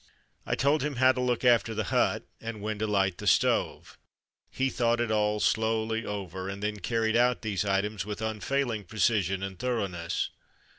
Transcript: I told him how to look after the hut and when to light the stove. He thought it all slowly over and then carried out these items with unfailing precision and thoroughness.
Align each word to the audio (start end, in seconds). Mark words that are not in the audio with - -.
I 0.47 0.55
told 0.55 0.81
him 0.81 0.95
how 0.95 1.11
to 1.11 1.21
look 1.21 1.45
after 1.45 1.75
the 1.75 1.83
hut 1.93 2.25
and 2.41 2.59
when 2.59 2.79
to 2.79 2.87
light 2.87 3.19
the 3.19 3.27
stove. 3.27 3.99
He 4.49 4.71
thought 4.71 4.99
it 4.99 5.11
all 5.11 5.39
slowly 5.39 6.07
over 6.07 6.49
and 6.49 6.63
then 6.63 6.79
carried 6.79 7.15
out 7.15 7.43
these 7.43 7.65
items 7.65 8.03
with 8.03 8.19
unfailing 8.19 8.85
precision 8.85 9.43
and 9.43 9.59
thoroughness. 9.59 10.31